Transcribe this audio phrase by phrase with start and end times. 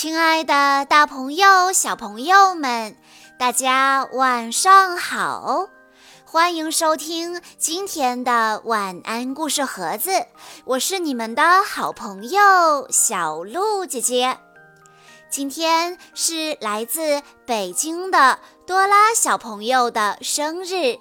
[0.00, 2.96] 亲爱的，大朋友、小朋友们，
[3.38, 5.68] 大家晚上好！
[6.24, 10.10] 欢迎收听今天的晚安故事盒子，
[10.64, 14.38] 我是你们的好朋友小鹿姐姐。
[15.28, 20.98] 今天是来自北京的多拉小朋友的生日，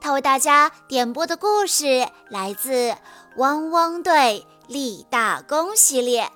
[0.00, 2.72] 他为大家点播的故事来自
[3.36, 6.28] 《汪汪队立大功》系列。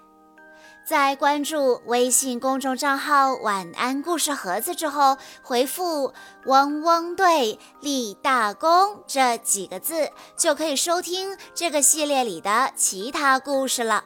[0.84, 6.12] 在关注微信公众账号“晚安故事盒子”之后，回复
[6.44, 14.04] “汪汪队立大功”这几个字，就可以收听这个系列里的其他故事了。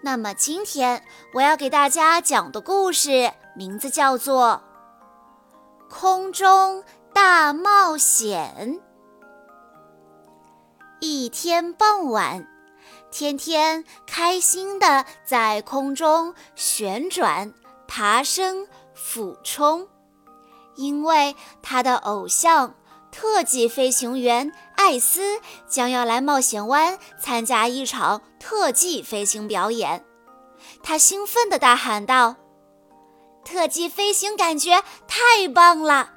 [0.00, 1.04] 那么今天
[1.34, 4.62] 我要给大家讲的故事名字叫做
[5.94, 8.80] 《空中大冒险》。
[11.00, 12.49] 一天傍晚。
[13.10, 17.52] 天天开心地在空中旋转、
[17.88, 19.88] 爬升、俯冲，
[20.76, 22.74] 因为他的偶像
[23.10, 30.04] 特技飞行员艾斯将要来冒险湾参加一场特技飞行表演。
[30.82, 32.36] 他兴奋地大喊道
[33.44, 36.12] ：“特技飞行感觉太棒了！”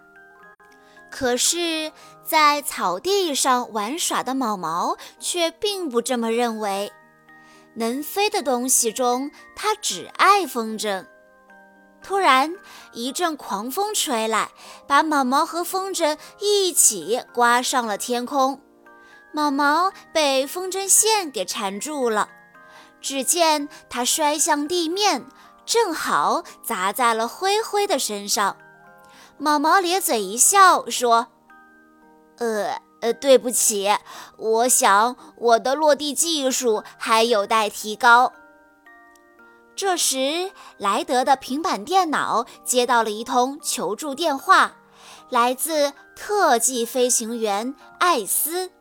[1.09, 1.91] 可是。
[2.25, 6.91] 在草地上玩耍的毛毛却并不这么认为。
[7.75, 11.05] 能飞的东西中，它只爱风筝。
[12.01, 12.53] 突然，
[12.91, 14.51] 一阵狂风吹来，
[14.87, 18.61] 把毛毛和风筝一起刮上了天空。
[19.31, 22.29] 毛毛被风筝线给缠住了，
[23.01, 25.25] 只见它摔向地面，
[25.65, 28.57] 正好砸在了灰灰的身上。
[29.37, 31.32] 毛毛咧嘴一笑，说。
[32.37, 33.89] 呃呃，对不起，
[34.37, 38.31] 我想我的落地技术还有待提高。
[39.75, 44.77] 这时，莱德的平板电脑接到了一通求助电话，
[45.29, 48.71] 来自特技飞行员艾斯。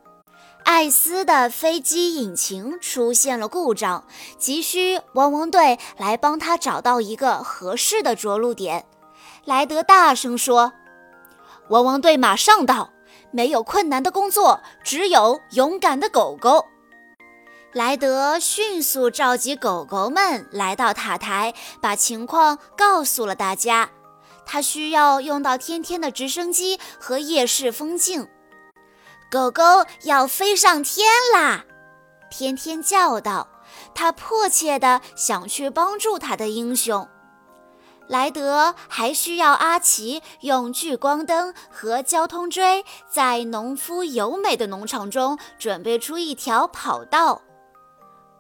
[0.65, 4.05] 艾斯的飞机引擎出现了故障，
[4.39, 8.87] 急需汪汪队来帮他找到一个合适的着陆点。
[9.45, 10.73] 莱德大声说
[11.71, 12.91] ：“汪汪队马上到。”
[13.33, 16.67] 没有困难的工作，只有勇敢的狗狗。
[17.73, 23.91] 莱德迅速召集狗狗们来到塔台，把情况告诉了大家。
[24.45, 28.29] 他需要用到天天的直升机和夜视风镜。
[29.31, 29.63] 狗狗
[30.03, 31.65] 要飞上天啦！
[32.31, 33.49] 天天叫道。
[33.95, 37.09] 他迫切地想去帮助他的英雄。
[38.09, 47.43] 莱德还需要阿奇用聚光灯和交通锥，在农夫尤美的农场中准备出一条跑道，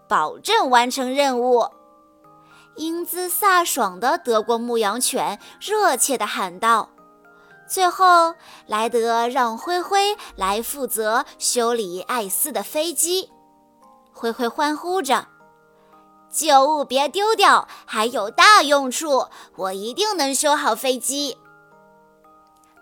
[0.09, 1.67] 保证完成任务。
[2.77, 6.89] 英姿飒爽的德国牧羊犬热切地喊道。
[7.69, 8.34] 最后，
[8.67, 13.31] 莱德让灰灰来负责修理艾斯的飞机。
[14.12, 15.27] 灰灰欢呼着。
[16.32, 19.26] 旧物别丢掉，还有大用处。
[19.56, 21.37] 我一定能修好飞机。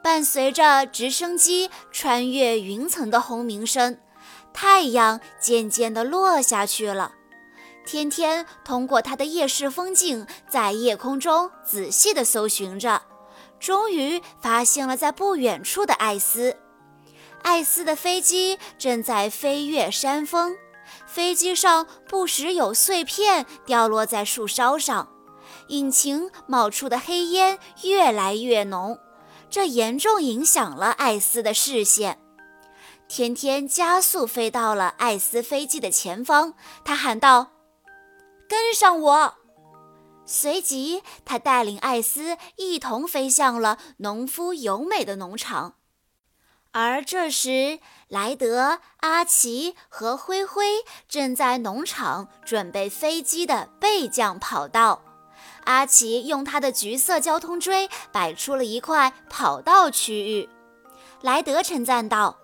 [0.03, 3.99] 伴随着直升机穿越云层的轰鸣声，
[4.55, 7.13] 太阳渐渐地落下去了。
[7.85, 13.03] 天天通过他的夜视风镜，在夜空中仔细地搜寻着，
[13.59, 16.57] 终于发现了在不远处的艾斯。
[17.43, 20.57] 艾斯的飞机正在飞越山峰。
[21.11, 25.09] 飞机上不时有碎片掉落在树梢上，
[25.67, 28.97] 引擎冒出的黑烟越来越浓，
[29.51, 32.21] 这严重影响了艾斯的视线。
[33.09, 36.55] 天天加速飞到了艾斯飞机的前方，
[36.85, 37.51] 他喊道
[38.49, 39.35] ：“跟上我！”
[40.25, 45.75] 随即，他带领艾斯一同飞向了农夫尤美的农场。
[46.73, 55.03] 而这时，莱德、阿奇和灰灰正在农场准备飞机的备降跑道。
[55.65, 60.49] 阿奇用他的橘色交通锥摆出了一块跑道区域。
[61.21, 62.39] 莱德称赞道：“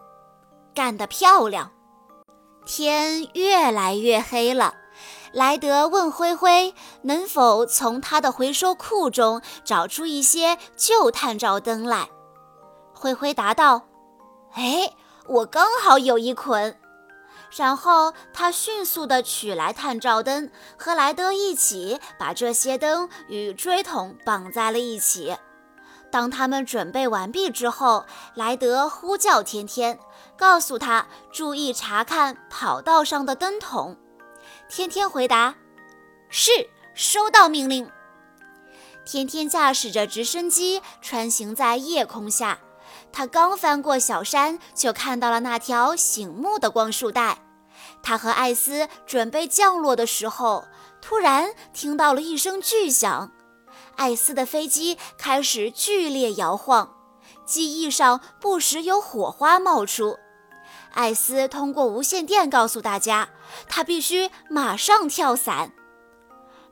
[0.74, 1.70] 干得漂亮！”
[2.66, 4.74] 天越来越黑了。
[5.32, 12.08] 莱德问灰灰：“能否从他的回收库中找出一些旧探照灯来？”
[12.92, 13.86] 灰灰答道。
[14.56, 14.90] 哎，
[15.26, 16.78] 我刚好有一捆。
[17.54, 25.36] 然后他迅速地取来探照灯，和莱德一起把这些灯与锥筒绑在了一起。
[26.10, 29.98] 当他们准备完毕之后，莱德呼叫天天，
[30.36, 33.96] 告诉他注意查看跑道上的灯筒。
[34.68, 35.54] 天天回答
[36.30, 36.50] ：“是，
[36.94, 37.90] 收到命令。”
[39.04, 42.58] 天天驾驶着直升机穿行在夜空下。
[43.16, 47.38] 他刚翻过小山，就看到了那条醒目的光束带。
[48.02, 50.66] 他和艾斯准备降落的时候，
[51.00, 53.32] 突然听到了一声巨响，
[53.96, 56.92] 艾斯的飞机开始剧烈摇晃，
[57.46, 60.18] 机翼上不时有火花冒出。
[60.92, 63.30] 艾斯通过无线电告诉大家，
[63.66, 65.72] 他必须马上跳伞。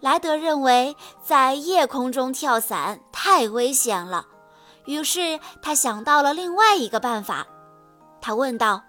[0.01, 0.95] 莱德认为
[1.25, 4.27] 在夜空中跳伞太危险了。
[4.87, 7.47] 于是他想到了另外一个办法，
[8.21, 8.83] 他问道：“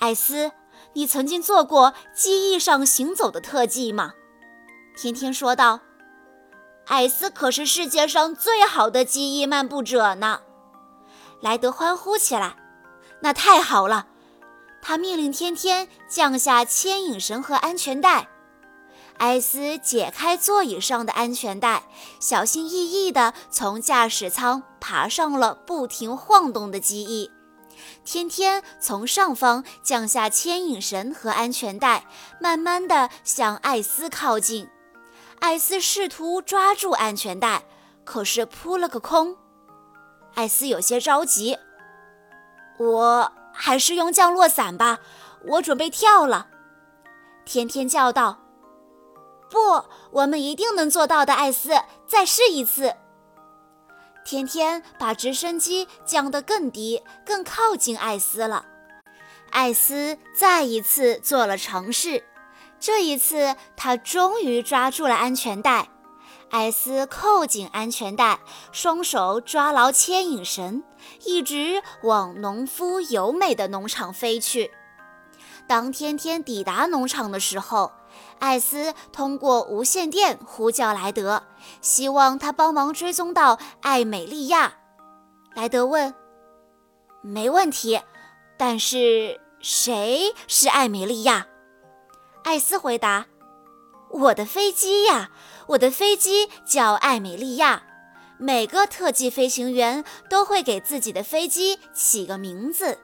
[0.00, 0.52] 艾斯，
[0.92, 4.12] 你曾经做过机翼上行走的特技吗？”
[4.96, 5.80] 天天说道
[6.86, 10.40] ：“艾斯可是世界上最好的机翼漫步者呢。”
[11.42, 12.56] 莱德欢呼起来
[13.20, 14.06] ：“那太好了！”
[14.80, 18.28] 他命令天天降下牵引绳和安全带。
[19.16, 21.84] 艾斯解开座椅上的安全带，
[22.20, 27.30] 小心翼翼地从驾驶舱爬上了不停晃动的机翼。
[28.04, 32.06] 天天从上方降下牵引绳和安全带，
[32.40, 34.68] 慢慢地向艾斯靠近。
[35.40, 37.64] 艾斯试图抓住安全带，
[38.04, 39.36] 可是扑了个空。
[40.34, 41.58] 艾斯有些着急，
[42.78, 44.98] 我还是用降落伞吧，
[45.46, 46.48] 我准备跳了。
[47.44, 48.43] 天天叫道。
[49.54, 51.70] 不，我们一定能做到的，艾斯。
[52.08, 52.96] 再试一次。
[54.24, 58.66] 天天把直升机降得更低，更靠近艾斯了。
[59.50, 62.24] 艾斯再一次做了尝试，
[62.80, 65.88] 这一次他终于抓住了安全带。
[66.50, 68.40] 艾斯扣紧安全带，
[68.72, 70.82] 双手抓牢牵引绳，
[71.24, 74.72] 一直往农夫尤美的农场飞去。
[75.66, 77.92] 当天天抵达农场的时候，
[78.38, 81.42] 艾斯通过无线电呼叫莱德，
[81.80, 84.74] 希望他帮忙追踪到艾美利亚。
[85.54, 86.14] 莱德问
[87.22, 88.00] ：“没问题，
[88.58, 91.46] 但是谁是艾美利亚？”
[92.44, 93.26] 艾斯回答
[94.10, 95.30] ：“我的飞机呀，
[95.68, 97.84] 我的飞机叫艾美利亚。
[98.36, 102.98] 每个特技飞行员都会给自己的飞机起个名字。”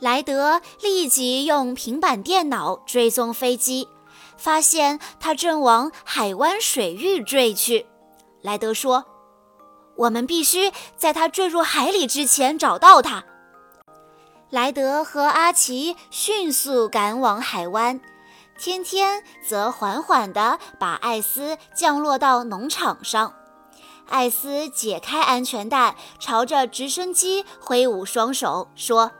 [0.00, 3.88] 莱德立即用平板电脑追踪飞机。
[4.36, 7.86] 发现它正往海湾水域坠去，
[8.40, 9.04] 莱德说
[9.96, 13.22] ：“我们必须在它坠入海里之前找到它。”
[14.48, 18.00] 莱德和阿奇迅速赶往海湾，
[18.58, 23.34] 天天则缓缓地把艾斯降落到农场上。
[24.08, 29.12] 艾斯解开安全带，朝着直升机挥舞双手，说：“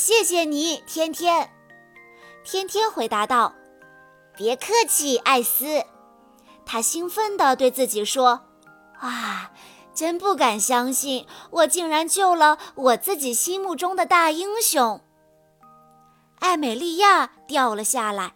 [0.00, 1.50] 谢谢你，天天。”
[2.46, 3.52] 天天回答道。
[4.36, 5.84] 别客气，艾斯。
[6.64, 8.46] 他兴奋地对自己说
[9.02, 9.50] ：“哇，
[9.92, 15.00] 真不敢相信，我竟然救了我自己心目中的大英雄。”
[16.38, 18.34] 艾美利亚掉了下来，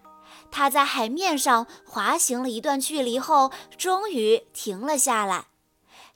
[0.50, 5.44] 她在海面上滑行了一段距离后，终于停了下来。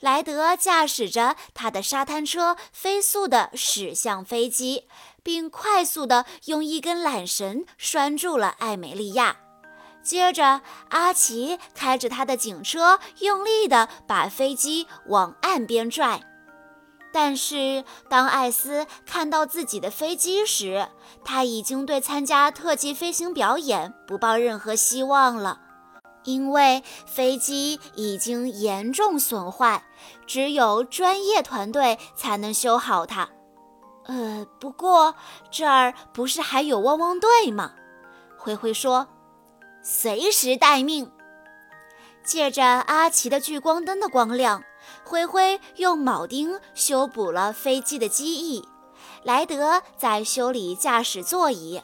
[0.00, 4.84] 莱德驾驶着他的沙滩车，飞速地驶向飞机，
[5.26, 9.38] 并快速地用一根缆绳拴住了艾美利亚。
[10.00, 16.22] 接着，阿奇开着他的警车，用力地把飞机往岸边拽。
[17.12, 20.86] 但是，当艾斯看到自己的飞机时，
[21.24, 25.58] 他已经对参加特技飞行表演不抱任何希望了，
[26.22, 29.82] 因为飞机已经严重损坏，
[30.24, 33.28] 只有专业团队才能修好它。
[34.06, 35.14] 呃，不过
[35.50, 37.72] 这儿不是还有汪汪队吗？
[38.38, 39.08] 灰灰说。
[39.82, 41.12] 随时待命。
[42.24, 44.64] 借着阿奇的聚光灯的光亮，
[45.04, 48.68] 灰灰用铆钉修补了飞机的机翼，
[49.22, 51.80] 莱德在修理驾驶座椅，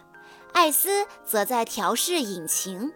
[0.52, 2.92] 艾斯则在调试引擎。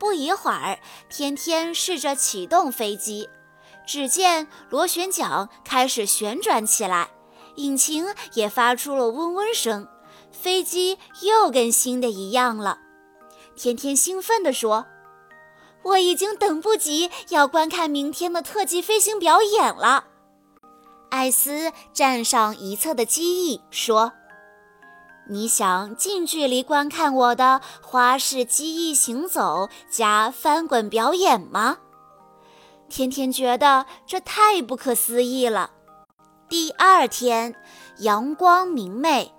[0.00, 3.28] 不一会儿，天天试着启动飞机，
[3.86, 7.10] 只见螺旋桨开始旋转起来，
[7.56, 9.88] 引擎也发出了嗡嗡声，
[10.32, 12.78] 飞机又跟新的一样了。
[13.56, 14.86] 天天兴奋地说
[15.82, 20.04] ：“我已经等不及要观看明天的特技飞行表演了。”
[21.10, 24.12] 艾斯站上一侧的机翼说
[25.28, 31.78] ：“你想近距离观看我的花式机翼行走加翻滚表演吗？”
[32.88, 35.70] 天天觉得这太不可思议了。
[36.50, 37.54] 第二天，
[37.98, 39.32] 阳光明媚。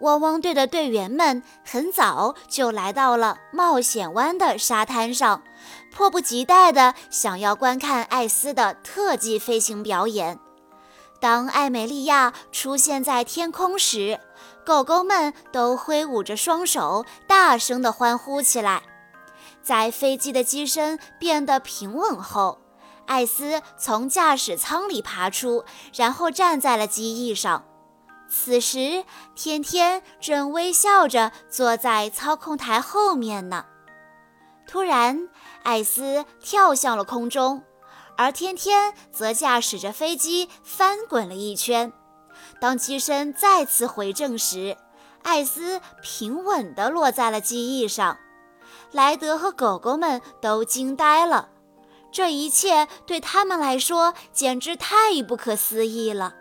[0.00, 5.42] 汪汪队的队员们很早就来到了冒险湾的沙滩上，
[5.90, 10.38] 迫不及待地想要观看艾斯的特技飞行表演。
[11.22, 14.20] 当艾美利亚出现在天空时，
[14.66, 18.82] 狗狗们都挥舞着双手，大声地欢呼起来。
[19.62, 22.58] 在飞机的机身变得平稳后，
[23.06, 27.64] 艾斯从驾驶舱里爬出，然后站在了机翼上。
[28.28, 29.04] 此时，
[29.34, 33.66] 天天正微笑着坐在操控台后面呢。
[34.66, 35.28] 突然，
[35.64, 37.62] 艾斯跳向了空中。
[38.14, 41.92] 而天天则驾驶着飞机翻滚了一圈。
[42.60, 44.76] 当机身再次回正时，
[45.22, 48.18] 艾斯平稳地落在了机翼上。
[48.92, 51.48] 莱德和狗狗们都惊呆了，
[52.12, 56.34] 这一切对他们来说简直太不可思议了。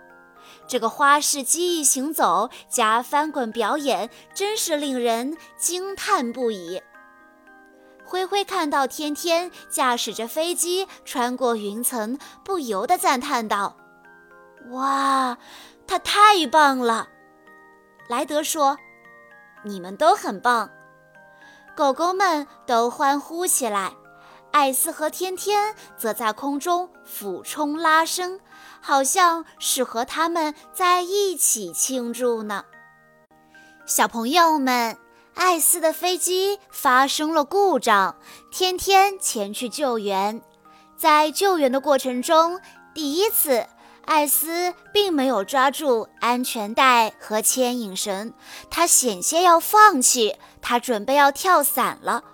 [0.67, 6.81] 这个花式机翼行走加翻滚表演，真是令人惊叹不已。
[8.05, 13.77] 灰灰看到天天驾驶着飞机穿过云层，不由得赞叹道
[14.71, 15.37] ：“哇，
[15.87, 17.07] 他太棒了！”
[18.09, 18.77] 莱德说
[19.63, 20.69] ：“你们都很棒。”
[21.75, 23.93] 狗狗们都欢呼起来，
[24.51, 28.39] 艾斯和天天则在空中俯冲拉伸，
[28.79, 32.65] 好像是和他们在一起庆祝呢。
[33.85, 34.97] 小朋友们。
[35.33, 38.17] 艾斯的飞机发生了故障，
[38.51, 40.41] 天天前去救援。
[40.97, 42.59] 在救援的过程中，
[42.93, 43.65] 第一次，
[44.03, 48.33] 艾斯并没有抓住安全带和牵引绳，
[48.69, 52.25] 他险些要放弃，他准备要跳伞了。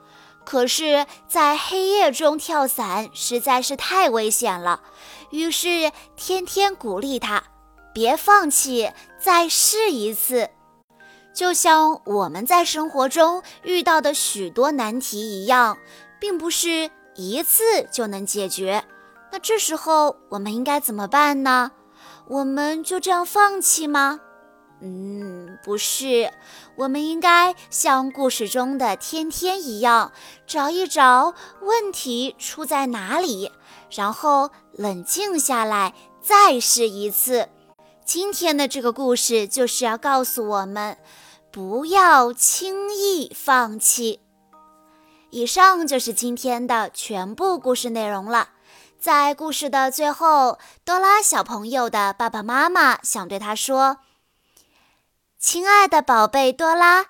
[0.49, 4.81] 可是，在黑夜中跳伞实在是太危险了，
[5.29, 7.43] 于是天天鼓励他，
[7.93, 8.89] 别放弃，
[9.19, 10.49] 再试一次。
[11.33, 15.77] 就像我们在生活中遇到的许多难题一样，
[16.17, 18.85] 并不是一次就能解决。
[19.33, 21.73] 那这时候我们应该怎么办呢？
[22.29, 24.21] 我们就这样放弃吗？
[24.79, 26.31] 嗯，不是。
[26.77, 30.11] 我们应该像故事中的天天一样，
[30.45, 33.51] 找一找问题出在哪里，
[33.89, 37.49] 然后冷静下来，再试一次。
[38.05, 40.97] 今天的这个故事就是要告诉我们。
[41.49, 44.19] 不要轻易放弃。
[45.31, 48.49] 以上就是今天的全部故事内容了。
[48.99, 53.97] 在故事的最后，多拉小朋友的爸爸妈妈想对他说
[55.49, 57.05] ：“亲爱的宝贝多拉，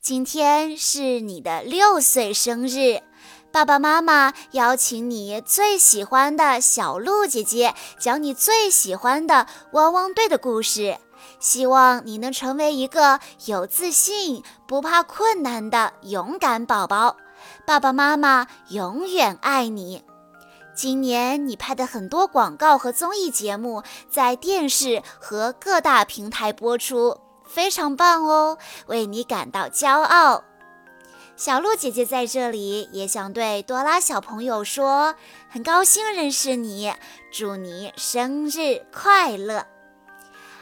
[0.00, 3.02] 今天是你的六岁生日，
[3.50, 10.98] 爸爸妈妈邀请你最喜欢的小鹿姐姐讲你最喜欢的汪汪队的故事。”
[11.40, 17.16] 希望你能成为一个有自信、不怕困难的勇敢宝宝。
[17.66, 20.04] 爸爸妈妈永远爱你。
[20.76, 27.18] 今年你拍的很多广告和综艺节目在电视和各大平台播出，
[27.52, 30.44] 非常棒哦，为你感到骄傲。
[31.36, 35.14] 小鹿姐姐在这里也想对多拉小朋友说，
[35.48, 36.92] 很高兴认识你，
[37.32, 39.66] 祝你生日快乐。